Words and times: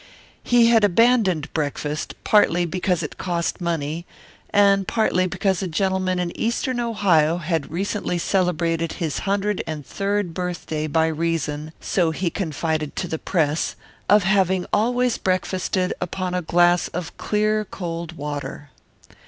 He 0.43 0.69
had 0.69 0.83
abandoned 0.83 1.53
breakfast, 1.53 2.15
partly 2.23 2.65
because 2.65 3.03
it 3.03 3.19
cost 3.19 3.61
money 3.61 4.07
and 4.49 4.87
partly 4.87 5.27
because 5.27 5.61
a 5.61 5.67
gentleman 5.67 6.17
in 6.17 6.35
eastern 6.35 6.79
Ohio 6.79 7.37
had 7.37 7.69
recently 7.69 8.17
celebrated 8.17 8.93
his 8.93 9.19
hundred 9.29 9.61
and 9.67 9.85
third 9.85 10.33
birthday 10.33 10.87
by 10.87 11.05
reason, 11.05 11.71
so 11.79 12.09
he 12.09 12.31
confided 12.31 12.95
to 12.95 13.07
the 13.07 13.19
press, 13.19 13.75
of 14.09 14.23
having 14.23 14.65
always 14.73 15.19
breakfasted 15.19 15.93
upon 16.01 16.33
a 16.33 16.41
glass 16.41 16.87
of 16.87 17.15
clear 17.17 17.63
cold 17.63 18.13
water. 18.13 18.71